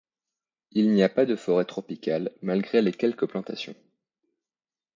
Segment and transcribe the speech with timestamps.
[0.71, 3.75] Il n'y a pas de forêt tropicale, malgré les quelques plantations.